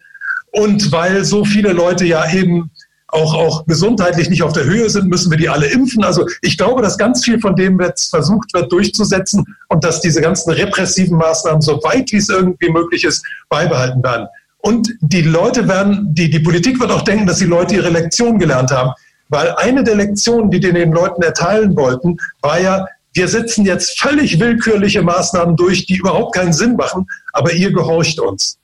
[0.51, 2.71] Und weil so viele Leute ja eben
[3.11, 6.03] auch, auch gesundheitlich nicht auf der Höhe sind, müssen wir die alle impfen.
[6.03, 10.21] Also ich glaube, dass ganz viel von dem jetzt versucht wird durchzusetzen und dass diese
[10.21, 14.27] ganzen repressiven Maßnahmen, so weit wie es irgendwie möglich ist, beibehalten werden.
[14.59, 18.37] Und die Leute werden, die, die Politik wird auch denken, dass die Leute ihre Lektion
[18.37, 18.91] gelernt haben.
[19.31, 23.99] Weil eine der Lektionen, die die den Leuten erteilen wollten, war ja, wir setzen jetzt
[23.99, 28.57] völlig willkürliche Maßnahmen durch, die überhaupt keinen Sinn machen, aber ihr gehorcht uns.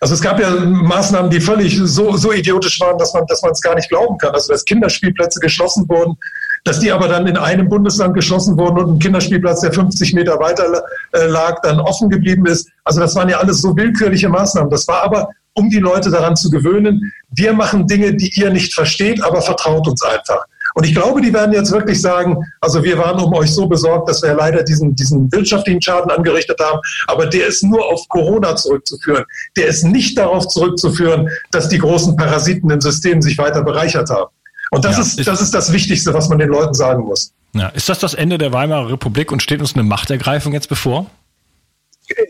[0.00, 3.60] Also es gab ja Maßnahmen, die völlig so, so idiotisch waren, dass man dass es
[3.60, 4.34] gar nicht glauben kann.
[4.34, 6.16] Also dass Kinderspielplätze geschlossen wurden,
[6.64, 10.38] dass die aber dann in einem Bundesland geschlossen wurden und ein Kinderspielplatz, der 50 Meter
[10.38, 12.68] weiter äh, lag, dann offen geblieben ist.
[12.84, 14.70] Also das waren ja alles so willkürliche Maßnahmen.
[14.70, 18.74] Das war aber, um die Leute daran zu gewöhnen, wir machen Dinge, die ihr nicht
[18.74, 20.44] versteht, aber vertraut uns einfach.
[20.74, 24.08] Und ich glaube, die werden jetzt wirklich sagen, also wir waren um euch so besorgt,
[24.08, 28.56] dass wir leider diesen, diesen wirtschaftlichen Schaden angerichtet haben, aber der ist nur auf Corona
[28.56, 29.24] zurückzuführen.
[29.56, 34.30] Der ist nicht darauf zurückzuführen, dass die großen Parasiten im System sich weiter bereichert haben.
[34.72, 37.34] Und das, ja, ist, das ist das Wichtigste, was man den Leuten sagen muss.
[37.52, 41.06] Ja, ist das das Ende der Weimarer Republik und steht uns eine Machtergreifung jetzt bevor?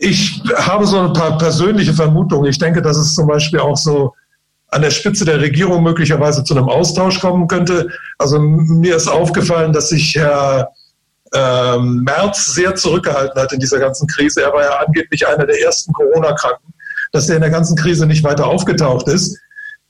[0.01, 2.49] Ich habe so ein paar persönliche Vermutungen.
[2.49, 4.13] Ich denke, dass es zum Beispiel auch so
[4.67, 7.87] an der Spitze der Regierung möglicherweise zu einem Austausch kommen könnte.
[8.17, 10.69] Also mir ist aufgefallen, dass sich Herr
[11.33, 14.41] ähm, März sehr zurückgehalten hat in dieser ganzen Krise.
[14.41, 16.73] Er war ja angeblich einer der ersten Corona-Kranken,
[17.13, 19.39] dass er in der ganzen Krise nicht weiter aufgetaucht ist.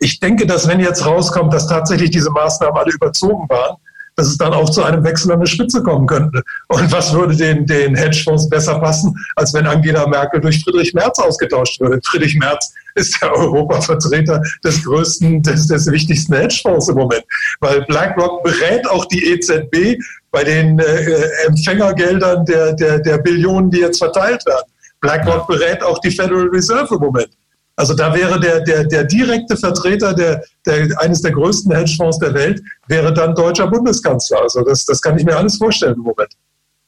[0.04, 3.78] Ich denke, dass wenn jetzt rauskommt, dass tatsächlich diese Maßnahmen alle überzogen waren,
[4.18, 6.44] dass es dann auch zu einem Wechsel an der Spitze kommen könnte.
[6.68, 11.18] Und was würde den, den Hedgefonds besser passen, als wenn Angela Merkel durch Friedrich Merz
[11.20, 12.02] ausgetauscht würde?
[12.04, 17.24] Friedrich Merz ist der Europavertreter des größten, des, des wichtigsten Hedgefonds im Moment.
[17.62, 19.98] Weil BlackRock berät auch die EZB
[20.32, 24.70] bei den äh, Empfängergeldern der, der, der Billionen, die jetzt verteilt werden.
[25.00, 27.30] BlackRock berät auch die Federal Reserve im Moment.
[27.76, 32.34] Also da wäre der, der, der direkte Vertreter der, der, eines der größten Hedgefonds der
[32.34, 34.42] Welt, wäre dann deutscher Bundeskanzler.
[34.42, 36.34] Also das, das kann ich mir alles vorstellen im Moment.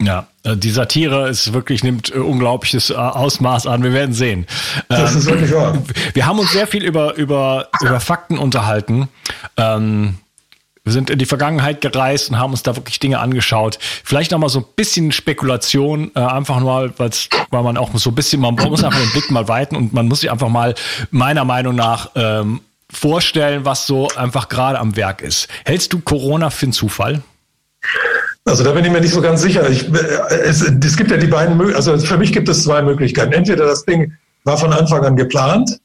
[0.02, 3.82] Ja, äh, die Satire ist wirklich, nimmt äh, unglaubliches äh, Ausmaß an.
[3.82, 4.46] Wir werden sehen.
[4.90, 5.82] Das ähm, ist wirklich wahr.
[6.14, 9.08] Wir haben uns sehr viel über, über, über Fakten unterhalten.
[9.58, 10.18] Ähm,
[10.86, 13.80] wir sind in die Vergangenheit gereist und haben uns da wirklich Dinge angeschaut.
[14.04, 18.16] Vielleicht noch mal so ein bisschen Spekulation, äh, einfach nur, weil man auch so ein
[18.16, 20.76] bisschen, man muss einfach den Blick mal weiten und man muss sich einfach mal
[21.10, 25.48] meiner Meinung nach ähm, vorstellen, was so einfach gerade am Werk ist.
[25.66, 27.24] Hältst du Corona für einen Zufall?
[28.46, 29.68] Also da bin ich mir nicht so ganz sicher.
[29.68, 29.98] Ich, äh,
[30.44, 33.34] es, es gibt ja die beiden, also für mich gibt es zwei Möglichkeiten.
[33.34, 35.80] Entweder das Ding war von Anfang an geplant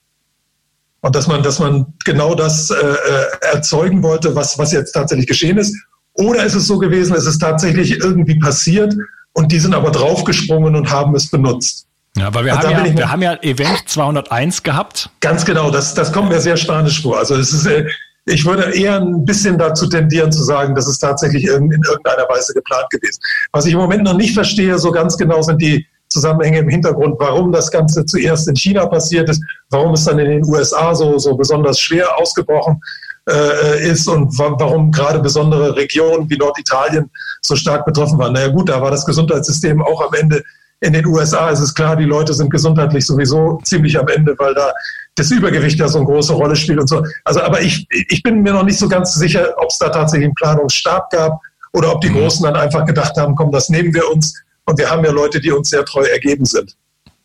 [1.03, 5.27] und dass man, dass man genau das äh, äh, erzeugen wollte, was, was jetzt tatsächlich
[5.27, 5.77] geschehen ist.
[6.15, 8.95] Oder ist es so gewesen, es ist tatsächlich irgendwie passiert
[9.33, 11.87] und die sind aber draufgesprungen und haben es benutzt.
[12.17, 15.11] Ja, aber wir, haben ja, wir haben ja Event 201 gehabt.
[15.21, 17.19] Ganz genau, das, das kommt mir sehr spanisch vor.
[17.19, 17.87] Also es ist, äh,
[18.27, 22.29] ich würde eher ein bisschen dazu tendieren zu sagen, dass es tatsächlich in, in irgendeiner
[22.29, 23.21] Weise geplant gewesen.
[23.53, 27.16] Was ich im Moment noch nicht verstehe, so ganz genau sind die, Zusammenhänge im Hintergrund,
[27.18, 31.18] warum das Ganze zuerst in China passiert ist, warum es dann in den USA so,
[31.18, 32.81] so besonders schwer ausgebrochen
[33.29, 37.11] äh, ist und wa warum gerade besondere Regionen wie Norditalien
[37.42, 38.33] so stark betroffen waren.
[38.33, 40.42] Naja gut, da war das Gesundheitssystem auch am Ende
[40.81, 41.51] in den USA.
[41.51, 44.73] Es ist klar, die Leute sind gesundheitlich sowieso ziemlich am Ende, weil da
[45.14, 47.05] das Übergewicht ja so eine große Rolle spielt und so.
[47.25, 50.27] Also, aber ich, ich bin mir noch nicht so ganz sicher, ob es da tatsächlich
[50.27, 51.40] einen Planungsstab gab
[51.73, 52.14] oder ob die mhm.
[52.14, 55.40] Großen dann einfach gedacht haben, komm, das nehmen wir uns und wir haben ja Leute,
[55.40, 56.77] die uns sehr treu ergeben sind.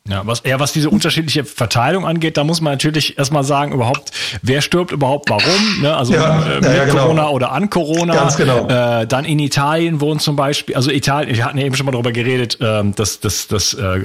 [0.07, 4.11] Ja, was, ja, was diese unterschiedliche Verteilung angeht, da muss man natürlich erstmal sagen, überhaupt,
[4.43, 5.97] wer stirbt überhaupt warum, ne?
[5.97, 7.01] Also ja, äh, mit ja, genau.
[7.05, 8.13] Corona oder an Corona.
[8.13, 8.67] Ganz genau.
[8.67, 11.91] Äh, dann in Italien wurden zum Beispiel, also Italien, wir hatten ja eben schon mal
[11.91, 14.01] darüber geredet, äh, dass das, das äh,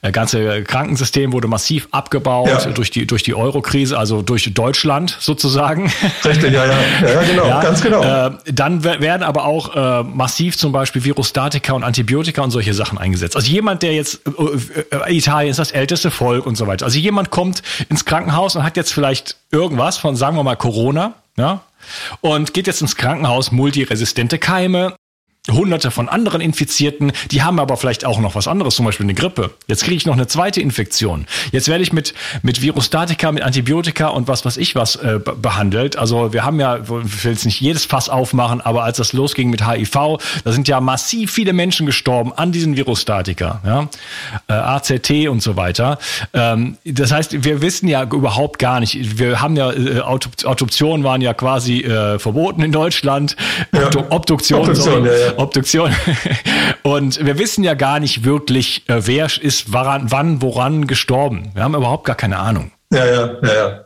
[0.00, 2.70] äh, ganze Krankensystem wurde massiv abgebaut ja.
[2.70, 5.92] durch die durch die Euro-Krise, also durch Deutschland sozusagen.
[6.24, 6.72] Richtig, ja, ja,
[7.06, 8.02] ja, genau, ganz genau.
[8.02, 12.96] Äh, dann werden aber auch äh, massiv zum Beispiel Virostatika und Antibiotika und solche Sachen
[12.96, 13.36] eingesetzt.
[13.36, 16.84] Also jemand, der jetzt äh, äh, Italien ist das älteste Volk und so weiter.
[16.84, 21.14] Also jemand kommt ins Krankenhaus und hat jetzt vielleicht irgendwas von, sagen wir mal, Corona,
[21.36, 21.60] ja,
[22.20, 24.96] und geht jetzt ins Krankenhaus, multiresistente Keime,
[25.50, 29.14] hunderte von anderen Infizierten, die haben aber vielleicht auch noch was anderes, zum Beispiel eine
[29.14, 29.50] Grippe.
[29.66, 31.26] Jetzt kriege ich noch eine zweite Infektion.
[31.52, 35.96] Jetzt werde ich mit, mit Virustatika, mit Antibiotika und was weiß ich was äh, behandelt.
[35.96, 39.50] Also wir haben ja, ich will jetzt nicht jedes Fass aufmachen, aber als das losging
[39.50, 43.88] mit HIV, da sind ja massiv viele Menschen gestorben an diesen Virustatika, ja?
[44.48, 45.98] Äh, ACT und so weiter.
[46.32, 51.20] Ähm, das heißt, wir wissen ja überhaupt gar nicht, wir haben ja, äh, Autoptionen waren
[51.20, 53.36] ja quasi äh, verboten in Deutschland,
[53.72, 53.90] ja.
[54.10, 55.08] Obduktion, Obduktion.
[55.38, 55.94] Obduktion.
[56.82, 61.50] Und wir wissen ja gar nicht wirklich, äh, wer ist wann, wann, woran gestorben.
[61.54, 62.72] Wir haben überhaupt gar keine Ahnung.
[62.92, 63.84] Ja, ja, ja, ja.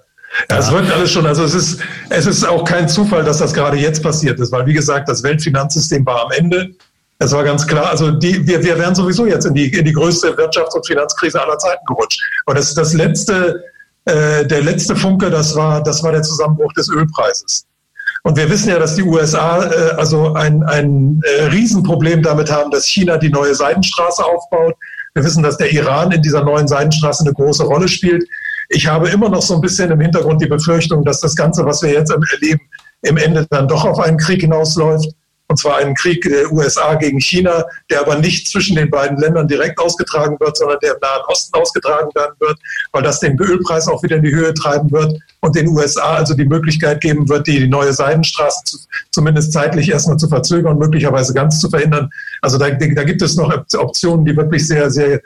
[0.50, 3.52] Ja, es wird alles schon, also es ist, es ist auch kein Zufall, dass das
[3.52, 6.70] gerade jetzt passiert ist, weil wie gesagt, das Weltfinanzsystem war am Ende.
[7.18, 9.92] Es war ganz klar, also die, wir, wir wären sowieso jetzt in die, in die
[9.92, 12.18] größte Wirtschafts- und Finanzkrise aller Zeiten gerutscht.
[12.46, 13.62] Und das ist das letzte,
[14.06, 17.66] äh, der letzte Funke, das war, das war der Zusammenbruch des Ölpreises.
[18.24, 22.70] Und wir wissen ja, dass die USA äh, also ein, ein äh, Riesenproblem damit haben,
[22.70, 24.74] dass China die neue Seidenstraße aufbaut.
[25.14, 28.24] Wir wissen, dass der Iran in dieser neuen Seidenstraße eine große Rolle spielt.
[28.68, 31.82] Ich habe immer noch so ein bisschen im Hintergrund die Befürchtung, dass das Ganze, was
[31.82, 32.60] wir jetzt erleben,
[33.02, 35.10] im Ende dann doch auf einen Krieg hinausläuft
[35.48, 39.48] und zwar einen Krieg der USA gegen China, der aber nicht zwischen den beiden Ländern
[39.48, 42.56] direkt ausgetragen wird, sondern der im Nahen Osten ausgetragen werden wird,
[42.92, 46.34] weil das den Ölpreis auch wieder in die Höhe treiben wird und den USA also
[46.34, 48.78] die Möglichkeit geben wird, die neue Seidenstraße zu,
[49.10, 52.10] zumindest zeitlich erstmal zu verzögern, möglicherweise ganz zu verhindern.
[52.40, 55.20] Also da, da gibt es noch Optionen, die wirklich sehr, sehr,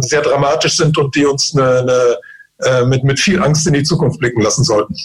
[0.00, 2.16] sehr dramatisch sind und die uns eine, eine,
[2.58, 4.96] äh, mit, mit viel Angst in die Zukunft blicken lassen sollten.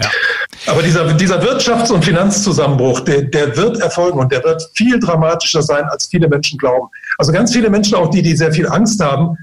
[0.00, 0.10] Ja.
[0.66, 5.62] Aber dieser, dieser Wirtschafts- und Finanzzusammenbruch, der, der wird erfolgen und der wird viel dramatischer
[5.62, 6.88] sein, als viele Menschen glauben.
[7.18, 9.36] Also ganz viele Menschen, auch die, die sehr viel Angst haben,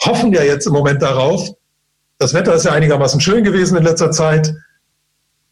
[0.00, 1.57] hoffen ja jetzt im Moment darauf.
[2.18, 4.54] Das Wetter ist ja einigermaßen schön gewesen in letzter Zeit.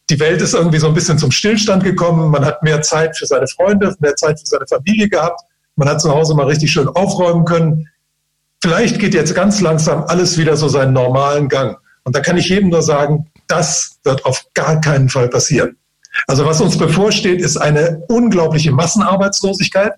[0.09, 2.31] die Welt ist irgendwie so ein bisschen zum Stillstand gekommen.
[2.31, 5.41] Man hat mehr Zeit für seine Freunde, mehr Zeit für seine Familie gehabt.
[5.75, 7.89] Man hat zu Hause mal richtig schön aufräumen können.
[8.63, 11.77] Vielleicht geht jetzt ganz langsam alles wieder so seinen normalen Gang.
[12.05, 15.77] Und da kann ich jedem nur sagen, das wird auf gar keinen Fall passieren.
[16.27, 19.95] Also was uns bevorsteht, ist eine unglaubliche Massenarbeitslosigkeit.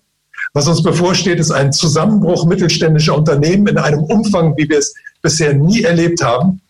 [0.58, 4.92] Was uns bevorsteht, ist ein Zusammenbruch mittelständischer Unternehmen in einem Umfang, wie wir es
[5.22, 6.60] bisher nie erlebt haben.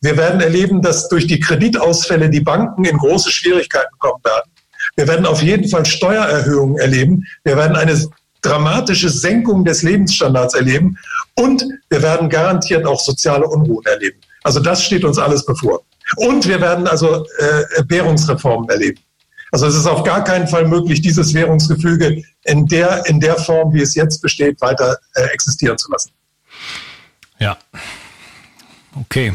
[0.00, 4.50] Wir werden erleben, dass durch die Kreditausfälle die Banken in große Schwierigkeiten kommen werden.
[4.96, 7.22] Wir werden auf jeden Fall Steuererhöhungen erleben.
[7.44, 8.02] Wir werden eine
[8.40, 10.96] dramatische Senkung des Lebensstandards erleben
[11.34, 14.20] und wir werden garantiert auch soziale Unruhen erleben.
[14.42, 15.82] Also das steht uns alles bevor.
[16.16, 19.03] Und wir werden also äh, Währungsreformen erleben.
[19.54, 23.72] Also es ist auf gar keinen Fall möglich, dieses Währungsgefüge in der, in der Form,
[23.72, 26.10] wie es jetzt besteht, weiter äh, existieren zu lassen.
[27.38, 27.56] Ja.
[29.00, 29.32] Okay.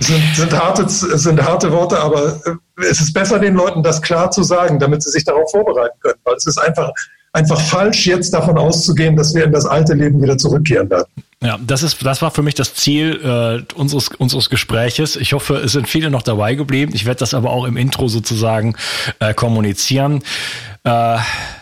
[0.00, 4.32] Sind, sind, harte, sind harte Worte, aber äh, es ist besser, den Leuten das klar
[4.32, 6.18] zu sagen, damit sie sich darauf vorbereiten können.
[6.24, 6.90] Weil es ist einfach,
[7.32, 11.06] einfach falsch, jetzt davon auszugehen, dass wir in das alte Leben wieder zurückkehren werden.
[11.44, 15.14] Ja, das ist, das war für mich das Ziel äh, unseres unseres Gespräches.
[15.16, 16.92] Ich hoffe, es sind viele noch dabei geblieben.
[16.94, 18.76] Ich werde das aber auch im Intro sozusagen
[19.18, 20.22] äh, kommunizieren.
[20.84, 21.18] Äh,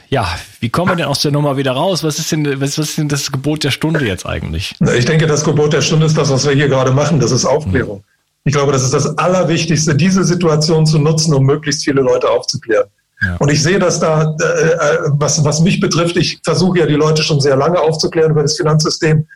[0.09, 0.29] ja,
[0.61, 2.05] wie kommen wir denn aus der Nummer wieder raus?
[2.05, 4.75] Was ist denn, was ist denn das Gebot der Stunde jetzt eigentlich?
[4.97, 7.19] Ich denke, das Gebot der Stunde ist das, was wir hier gerade machen.
[7.19, 7.99] Das ist Aufklärung.
[7.99, 8.05] Mhm.
[8.45, 12.87] Ich glaube, das ist das Allerwichtigste, diese Situation zu nutzen, um möglichst viele Leute aufzuklären.
[13.21, 13.37] Ja.
[13.37, 16.95] Und ich sehe das da, äh, äh, was, was mich betrifft, ich versuche ja die
[16.95, 19.27] Leute schon sehr lange aufzuklären über das Finanzsystem.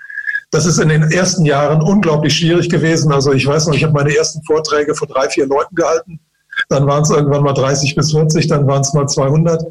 [0.51, 3.13] Das ist in den ersten Jahren unglaublich schwierig gewesen.
[3.13, 6.21] Also ich weiß noch, ich habe meine ersten Vorträge vor drei, vier Leuten gehalten.
[6.69, 9.65] Dann waren es irgendwann mal 30 bis 40, dann waren es mal 200.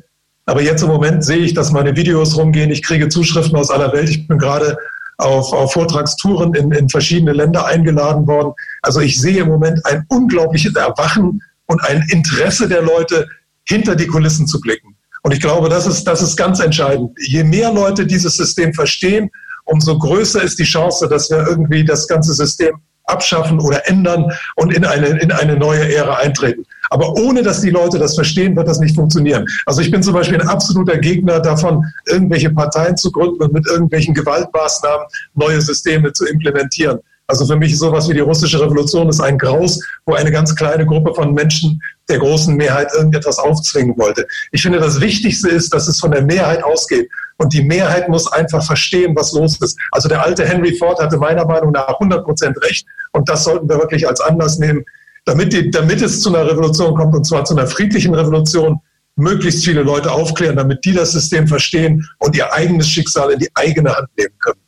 [0.46, 2.70] Aber jetzt im Moment sehe ich, dass meine Videos rumgehen.
[2.70, 4.10] Ich kriege Zuschriften aus aller Welt.
[4.10, 4.78] Ich bin gerade
[5.18, 8.54] auf, auf Vortragstouren in, in verschiedene Länder eingeladen worden.
[8.82, 13.28] Also ich sehe im Moment ein unglaubliches Erwachen und ein Interesse der Leute,
[13.68, 14.96] hinter die Kulissen zu blicken.
[15.24, 17.12] Und ich glaube, das ist, das ist ganz entscheidend.
[17.18, 19.32] Je mehr Leute dieses System verstehen,
[19.65, 24.73] umso größer ist die Chance, dass wir irgendwie das ganze System abschaffen oder ändern und
[24.73, 26.65] in eine, in eine neue Ära eintreten.
[26.89, 29.45] Aber ohne dass die Leute das verstehen, wird das nicht funktionieren.
[29.65, 33.67] Also ich bin zum Beispiel ein absoluter Gegner davon, irgendwelche Parteien zu gründen und mit
[33.67, 36.99] irgendwelchen Gewaltmaßnahmen neue Systeme zu implementieren.
[37.28, 40.56] Also für mich ist sowas wie die russische Revolution ist ein Graus, wo eine ganz
[40.56, 44.28] kleine Gruppe von Menschen der großen Mehrheit irgendetwas aufzwingen wollte.
[44.52, 47.10] Ich finde, das Wichtigste ist, dass es von der Mehrheit ausgeht.
[47.38, 49.78] Und die Mehrheit muss einfach verstehen, was los ist.
[49.92, 52.86] Also der alte Henry Ford hatte meiner Meinung nach 100 Prozent recht.
[53.12, 54.86] Und das sollten wir wirklich als Anlass nehmen,
[55.26, 58.80] damit, die, damit es zu einer Revolution kommt, und zwar zu einer friedlichen Revolution,
[59.16, 63.50] möglichst viele Leute aufklären, damit die das System verstehen und ihr eigenes Schicksal in die
[63.56, 64.60] eigene Hand nehmen können.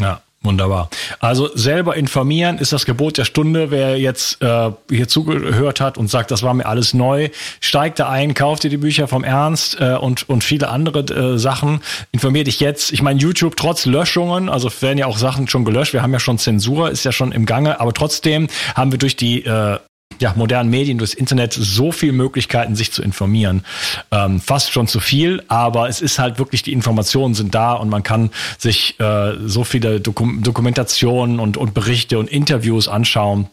[0.00, 0.22] Ja.
[0.40, 0.88] Wunderbar.
[1.18, 3.72] Also selber informieren ist das Gebot der Stunde.
[3.72, 8.08] Wer jetzt äh, hier zugehört hat und sagt, das war mir alles neu, steigt da
[8.08, 11.80] ein, kauft dir die Bücher vom Ernst äh, und, und viele andere äh, Sachen.
[12.12, 12.92] Informier dich jetzt.
[12.92, 15.92] Ich meine, YouTube trotz Löschungen, also werden ja auch Sachen schon gelöscht.
[15.92, 18.46] Wir haben ja schon Zensur, ist ja schon im Gange, aber trotzdem
[18.76, 19.78] haben wir durch die äh,
[20.20, 23.64] ja, modernen Medien, durchs Internet so viele Möglichkeiten, sich zu informieren.
[24.10, 27.88] Ähm, fast schon zu viel, aber es ist halt wirklich, die Informationen sind da und
[27.88, 33.48] man kann sich äh, so viele Dokum Dokumentationen und, und Berichte und Interviews anschauen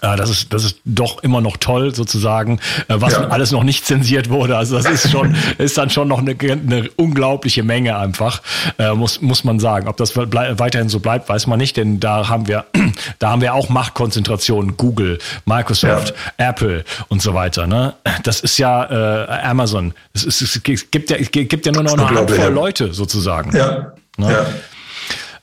[0.00, 3.28] das ist, das ist doch immer noch toll sozusagen, äh, was ja.
[3.28, 4.56] alles noch nicht zensiert wurde.
[4.56, 8.42] Also das ist schon, ist dann schon noch eine, eine unglaubliche Menge einfach,
[8.78, 9.88] äh, muss, muss man sagen.
[9.88, 12.66] Ob das weiterhin so bleibt, weiß man nicht, denn da haben wir,
[13.18, 14.76] da haben wir auch Machtkonzentrationen.
[14.76, 16.48] Google, Microsoft, ja.
[16.50, 17.66] Apple und so weiter.
[17.66, 17.94] Ne?
[18.22, 19.94] Das ist ja äh, Amazon.
[20.14, 23.56] Es, ist, es gibt ja, es gibt ja nur noch eine Handvoll Leute sozusagen.
[23.56, 23.92] Ja.
[24.16, 24.32] Ne?
[24.32, 24.46] ja.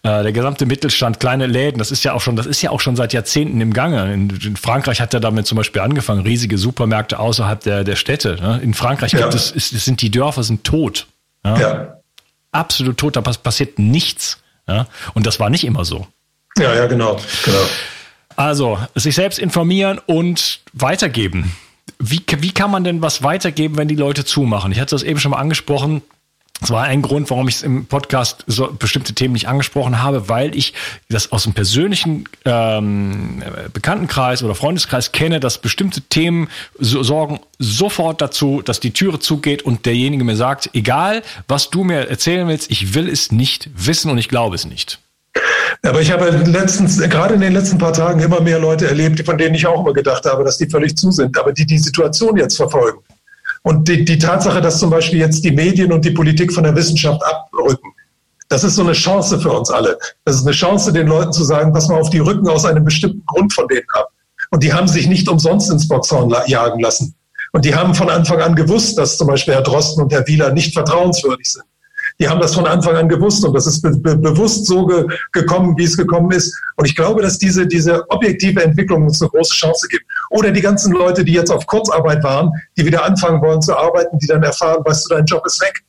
[0.05, 2.79] Äh, der gesamte Mittelstand, kleine Läden, das ist ja auch schon, das ist ja auch
[2.79, 4.13] schon seit Jahrzehnten im Gange.
[4.13, 8.35] In, in Frankreich hat er damit zum Beispiel angefangen, riesige Supermärkte außerhalb der, der Städte.
[8.39, 8.59] Ne?
[8.61, 9.21] In Frankreich ja.
[9.21, 11.07] gibt es, es sind die Dörfer sind tot.
[11.43, 11.59] Ja?
[11.59, 11.97] ja.
[12.51, 14.37] Absolut tot, da passiert nichts.
[14.67, 14.85] Ja?
[15.15, 16.05] Und das war nicht immer so.
[16.59, 17.63] Ja, ja, genau, genau.
[18.35, 21.51] Also, sich selbst informieren und weitergeben.
[21.97, 24.71] Wie, wie kann man denn was weitergeben, wenn die Leute zumachen?
[24.71, 26.03] Ich hatte das eben schon mal angesprochen.
[26.61, 30.55] Das war ein Grund, warum ich im Podcast so bestimmte Themen nicht angesprochen habe, weil
[30.55, 30.73] ich
[31.09, 36.47] das aus dem persönlichen ähm, Bekanntenkreis oder Freundeskreis kenne, dass bestimmte Themen
[36.79, 41.83] so, sorgen sofort dazu, dass die Türe zugeht und derjenige mir sagt, egal was du
[41.83, 44.99] mir erzählen willst, ich will es nicht wissen und ich glaube es nicht.
[45.83, 49.37] Aber ich habe letztens, gerade in den letzten paar Tagen immer mehr Leute erlebt, von
[49.37, 52.37] denen ich auch immer gedacht habe, dass die völlig zu sind, aber die die Situation
[52.37, 52.99] jetzt verfolgen.
[53.65, 56.75] Und die, die Tatsache, dass zum Beispiel jetzt die Medien und die Politik von der
[56.75, 57.91] Wissenschaft abrücken,
[58.47, 59.97] das ist so eine Chance für uns alle.
[60.23, 62.85] Das ist eine Chance, den Leuten zu sagen, pass mal auf die Rücken aus einem
[62.85, 64.09] bestimmten Grund von denen ab.
[64.51, 67.15] Und die haben sich nicht umsonst ins Boxhorn jagen lassen.
[67.53, 70.53] Und die haben von Anfang an gewusst, dass zum Beispiel Herr Drosten und Herr Wieler
[70.53, 71.65] nicht vertrauenswürdig sind.
[72.19, 75.07] Die haben das von Anfang an gewusst und das ist be be bewusst so ge
[75.31, 76.55] gekommen, wie es gekommen ist.
[76.75, 80.05] Und ich glaube, dass diese, diese objektive Entwicklung uns eine große Chance gibt.
[80.35, 84.19] Oder die ganzen Leute, die jetzt auf Kurzarbeit waren, die wieder anfangen wollen zu arbeiten,
[84.19, 85.81] die dann erfahren, weißt du, dein Job ist weg.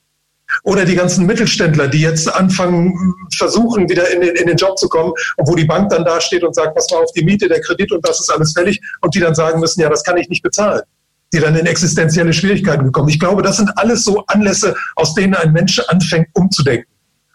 [0.62, 2.94] Oder die ganzen Mittelständler, die jetzt anfangen,
[3.37, 6.20] versuchen, wieder in den, in den Job zu kommen, und wo die Bank dann da
[6.20, 8.80] steht und sagt, was war auf die Miete, der Kredit und das ist alles fällig.
[9.00, 10.82] Und die dann sagen müssen, ja, das kann ich nicht bezahlen
[11.35, 13.09] die dann in existenzielle Schwierigkeiten kommen.
[13.09, 16.87] Ich glaube, das sind alles so Anlässe, aus denen ein Mensch anfängt umzudenken.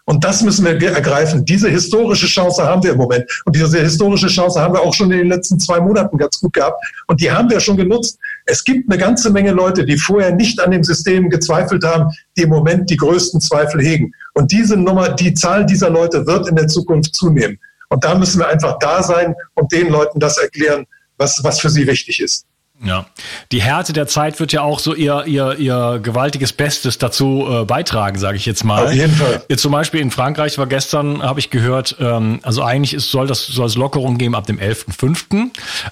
[0.04, 1.44] Und das müssen wir ergreifen.
[1.44, 3.24] Diese historische Chance haben wir im Moment.
[3.44, 6.52] Und diese historische Chance haben wir auch schon in den letzten zwei Monaten ganz gut
[6.52, 6.82] gehabt.
[7.06, 8.18] Und die haben wir schon genutzt.
[8.44, 12.42] Es gibt eine ganze Menge Leute, die vorher nicht an dem System gezweifelt haben, die
[12.42, 14.12] im Moment die größten Zweifel hegen.
[14.34, 17.58] Und diese Nummer, die Zahl dieser Leute wird in der Zukunft zunehmen.
[17.88, 20.86] Und da müssen wir einfach da sein und den Leuten das erklären,
[21.18, 22.46] was, was für sie wichtig ist.
[22.84, 23.06] Ja,
[23.52, 27.64] die Härte der Zeit wird ja auch so ihr ihr ihr gewaltiges Bestes dazu äh,
[27.64, 28.86] beitragen, sage ich jetzt mal.
[28.86, 29.42] Auf jeden Fall.
[29.48, 33.28] Jetzt zum Beispiel in Frankreich war gestern, habe ich gehört, ähm, also eigentlich ist, soll
[33.28, 35.50] das soll es Lockerung geben ab dem 11.05.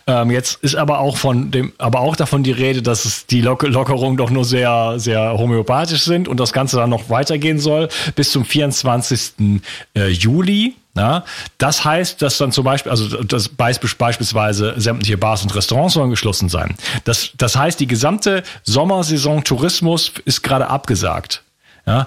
[0.09, 3.41] Ähm, jetzt ist aber auch von dem, aber auch davon die Rede, dass es die
[3.41, 7.89] Lock Lockerungen doch nur sehr sehr homöopathisch sind und das Ganze dann noch weitergehen soll
[8.17, 9.61] bis zum 24.
[9.95, 10.75] Äh, Juli.
[10.97, 11.25] Ja,
[11.59, 16.49] das heißt, dass dann zum Beispiel, also das beispielsweise sämtliche Bars und Restaurants sollen geschlossen
[16.49, 16.75] sein.
[17.05, 21.43] Das, das heißt, die gesamte Sommersaison Tourismus ist gerade abgesagt.
[21.87, 22.07] Ja,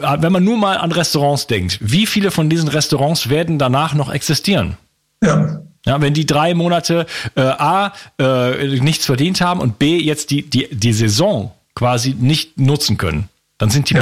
[0.00, 4.12] wenn man nur mal an Restaurants denkt, wie viele von diesen Restaurants werden danach noch
[4.12, 4.76] existieren?
[5.22, 5.60] Ja.
[5.86, 10.48] Ja, wenn die drei Monate äh, A äh, nichts verdient haben und B jetzt die,
[10.48, 14.00] die, die Saison quasi nicht nutzen können, dann sind die ja.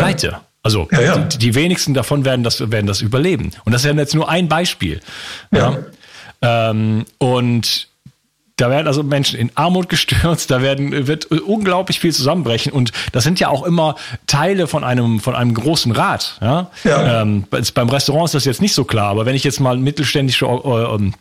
[0.66, 1.18] Also ja, ja.
[1.18, 3.52] Die, die, wenigsten davon werden das, werden das überleben.
[3.64, 5.00] Und das ist ja jetzt nur ein Beispiel.
[5.52, 5.78] Ja.
[6.42, 7.86] Ähm, und
[8.56, 12.72] da werden also Menschen in Armut gestürzt, da werden, wird unglaublich viel zusammenbrechen.
[12.72, 13.94] Und das sind ja auch immer
[14.26, 16.36] Teile von einem, von einem großen Rat.
[16.40, 16.68] Ja?
[16.82, 17.22] ja.
[17.22, 20.46] Ähm, beim Restaurant ist das jetzt nicht so klar, aber wenn ich jetzt mal mittelständische
[20.46, 21.12] äh,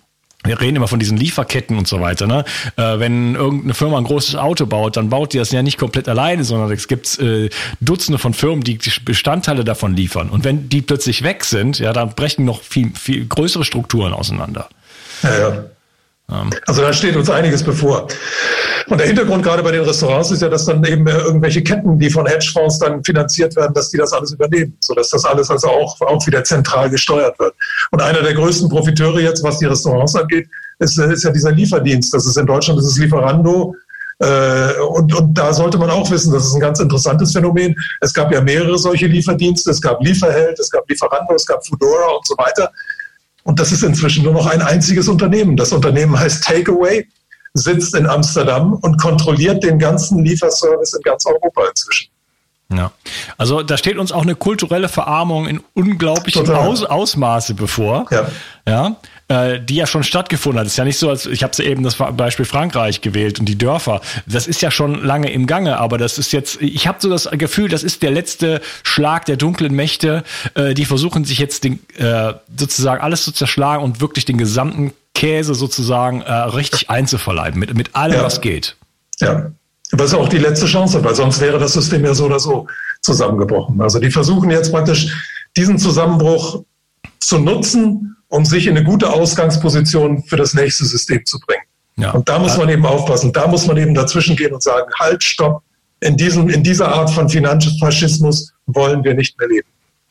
[0.45, 2.27] wir reden immer von diesen Lieferketten und so weiter.
[2.27, 2.45] Ne?
[2.77, 6.07] Äh, wenn irgendeine Firma ein großes Auto baut, dann baut die das ja nicht komplett
[6.07, 7.49] alleine, sondern es gibt äh,
[7.81, 10.29] Dutzende von Firmen, die Bestandteile davon liefern.
[10.29, 14.69] Und wenn die plötzlich weg sind, ja, dann brechen noch viel, viel größere Strukturen auseinander.
[15.23, 15.65] Ja, ja.
[16.65, 18.07] Also da steht uns einiges bevor.
[18.87, 22.09] Und der Hintergrund gerade bei den Restaurants ist ja, dass dann eben irgendwelche Ketten, die
[22.09, 25.99] von Hedgefonds dann finanziert werden, dass die das alles übernehmen, sodass das alles also auch,
[26.01, 27.53] auch wieder zentral gesteuert wird.
[27.91, 30.47] Und einer der größten Profiteure jetzt, was die Restaurants angeht,
[30.79, 32.13] ist, ist ja dieser Lieferdienst.
[32.13, 33.75] Das ist in Deutschland, das ist Lieferando.
[34.19, 37.75] Äh, und, und da sollte man auch wissen, das ist ein ganz interessantes Phänomen.
[38.01, 39.71] Es gab ja mehrere solche Lieferdienste.
[39.71, 42.71] Es gab Lieferheld, es gab Lieferando, es gab Foodora und so weiter.
[43.45, 45.55] Und das ist inzwischen nur noch ein einziges Unternehmen.
[45.55, 47.07] Das Unternehmen heißt Takeaway,
[47.53, 52.09] sitzt in Amsterdam und kontrolliert den ganzen Lieferservice in ganz Europa inzwischen.
[52.73, 52.91] Ja,
[53.37, 58.07] also da steht uns auch eine kulturelle Verarmung in unglaublichem Aus Ausmaße bevor.
[58.09, 58.27] Ja.
[58.67, 58.95] ja
[59.27, 60.67] äh, die ja schon stattgefunden hat.
[60.67, 63.57] Es ist ja nicht so, als ich habe eben das Beispiel Frankreich gewählt und die
[63.57, 64.01] Dörfer.
[64.25, 67.29] Das ist ja schon lange im Gange, aber das ist jetzt, ich habe so das
[67.31, 71.79] Gefühl, das ist der letzte Schlag der dunklen Mächte, äh, die versuchen sich jetzt den,
[71.97, 77.73] äh, sozusagen alles zu zerschlagen und wirklich den gesamten Käse sozusagen äh, richtig einzuverleiben, mit,
[77.73, 78.23] mit allem, ja.
[78.23, 78.75] was geht.
[79.19, 79.51] Ja.
[79.91, 82.67] Ist auch die letzte Chance, weil sonst wäre das System ja so oder so
[83.01, 83.79] zusammengebrochen.
[83.81, 85.15] Also die versuchen jetzt praktisch
[85.55, 86.63] diesen Zusammenbruch
[87.19, 91.63] zu nutzen, um sich in eine gute Ausgangsposition für das nächste System zu bringen.
[91.97, 92.11] Ja.
[92.11, 93.31] Und da muss man eben aufpassen.
[93.31, 95.61] Da muss man eben dazwischen gehen und sagen, halt, stopp.
[96.01, 99.67] In, diesem, in dieser Art von Finanzfaschismus wollen wir nicht mehr leben.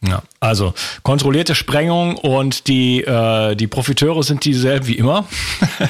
[0.06, 5.26] Ja, also kontrollierte Sprengung und die, äh, die Profiteure sind dieselben wie immer.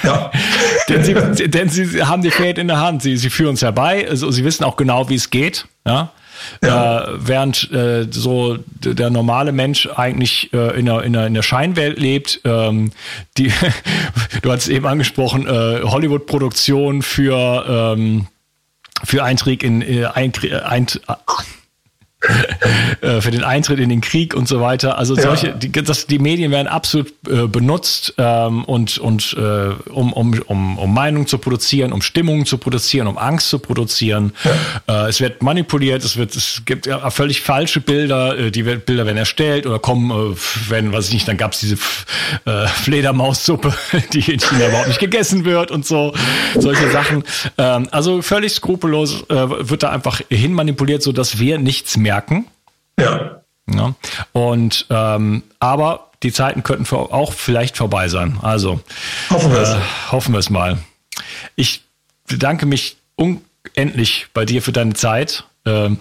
[0.05, 0.31] Ja.
[0.89, 3.03] denn, sie, denn sie haben die Fähigkeit in der Hand.
[3.03, 4.07] Sie, sie führen es herbei.
[4.09, 5.67] Also, sie wissen auch genau, wie es geht.
[5.87, 6.13] Ja.
[6.62, 7.04] Ja.
[7.04, 11.42] Äh, während äh, so der normale Mensch eigentlich äh, in, der, in, der, in der
[11.42, 12.40] Scheinwelt lebt.
[12.44, 12.92] Ähm,
[13.37, 13.52] die,
[14.42, 18.26] du hast eben angesprochen, äh, Hollywood-Produktion für, ähm,
[19.04, 20.33] für Eintritt in äh, ein,
[20.64, 21.14] ein, äh,
[23.21, 24.99] für den Eintritt in den Krieg und so weiter.
[24.99, 25.53] Also solche, ja.
[25.55, 30.79] die, das, die Medien werden absolut äh, benutzt ähm, und, und äh, um, um, um,
[30.79, 34.33] um Meinung zu produzieren, um Stimmungen zu produzieren, um Angst zu produzieren.
[34.87, 35.07] Ja.
[35.07, 39.07] Äh, es wird manipuliert, es wird, es gibt ja völlig falsche Bilder, äh, die Bilder
[39.07, 40.37] werden erstellt oder kommen, äh,
[40.68, 41.77] wenn, weiß ich nicht, dann gab es diese
[42.45, 43.75] äh, Fledermaussuppe,
[44.12, 46.14] die in China überhaupt nicht gegessen wird und so,
[46.59, 47.25] solche Sachen.
[47.59, 52.47] Ähm, also völlig skrupellos äh, wird da einfach hinmanipuliert, so dass wir nichts mehr merken.
[52.99, 53.43] Ja.
[53.73, 53.95] ja.
[54.33, 58.39] Und ähm, aber die Zeiten könnten auch vielleicht vorbei sein.
[58.43, 58.81] Also
[59.31, 59.71] hoffen wir es.
[59.71, 60.79] Äh, hoffen wir es mal.
[61.57, 61.83] Ich
[62.27, 65.45] bedanke mich unendlich bei dir für deine Zeit.
[65.67, 65.99] Ähm,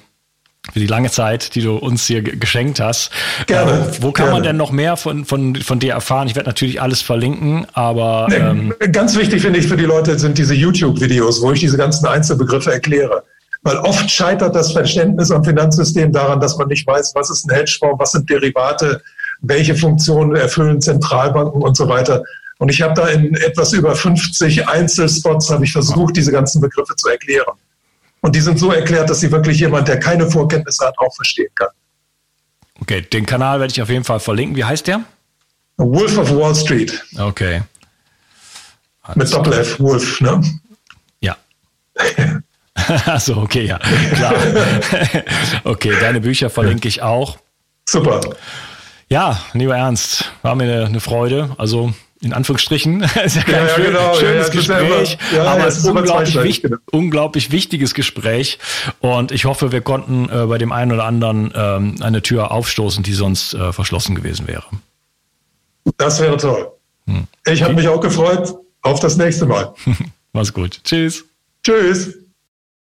[0.72, 3.11] für die lange Zeit, die du uns hier geschenkt hast.
[3.47, 3.72] Gerne.
[3.72, 4.32] Äh, wo kann gerne.
[4.32, 6.30] man denn noch mehr von, von, von dir erfahren?
[6.30, 8.30] Ich werde natürlich alles verlinken, aber.
[8.32, 12.05] Ähm Ganz wichtig finde ich für die Leute sind diese YouTube-Videos, wo ich diese ganzen
[12.05, 13.24] Einzelbegriffe erkläre.
[13.64, 17.55] Weil oft scheitert das Verständnis am Finanzsystem daran, dass man nicht weiß, was ist ein
[17.55, 19.01] Hedgefonds, was sind Derivate,
[19.41, 22.24] welche Funktionen erfüllen Zentralbanken und so weiter.
[22.59, 26.95] Und ich habe da in etwas über 50 Einzelspots habe ich versucht, diese ganzen Begriffe
[26.95, 27.57] zu erklären.
[28.22, 31.51] Und die sind so erklärt, dass sie wirklich jemand, der keine Vorkenntnisse hat, auch verstehen
[31.55, 31.70] kann.
[32.82, 34.55] Okay, den Kanal werde ich auf jeden Fall verlinken.
[34.55, 35.03] Wie heißt der?
[35.78, 37.03] Wolf of Wall Street.
[37.18, 37.64] Okay.
[39.01, 40.41] Alles Mit Doppel-F, Wolf, ne?
[41.20, 41.38] Ja.
[43.05, 44.34] Achso, okay, ja, klar.
[45.63, 47.38] okay, deine Bücher verlinke ich auch.
[47.86, 48.21] Super.
[49.09, 51.55] Ja, lieber Ernst, war mir eine, eine Freude.
[51.57, 51.93] Also
[52.24, 53.01] in Anführungsstrichen.
[53.26, 54.15] ist ja kein ja, ja, schön, genau.
[54.15, 56.78] schönes ja, Gespräch, ja, aber es ist ein unglaublich, wichtig, genau.
[56.91, 58.59] unglaublich wichtiges Gespräch.
[59.01, 63.03] Und ich hoffe, wir konnten äh, bei dem einen oder anderen ähm, eine Tür aufstoßen,
[63.03, 64.65] die sonst äh, verschlossen gewesen wäre.
[65.97, 66.71] Das wäre toll.
[67.07, 67.28] Hm.
[67.45, 68.55] Ich habe mich auch gefreut.
[68.82, 69.74] Auf das nächste Mal.
[70.34, 70.82] Mach's gut.
[70.84, 71.24] Tschüss.
[71.63, 72.22] Tschüss.